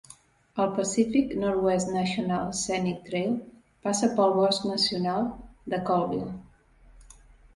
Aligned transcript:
El 0.61 0.69
Pacific 0.77 1.33
Northwest 1.41 1.89
National 1.97 2.47
Scenic 2.59 3.03
Trail 3.09 3.35
passa 3.87 4.09
pel 4.21 4.33
bosc 4.39 4.65
nacional 4.71 5.27
de 5.75 5.83
Colville. 5.91 6.33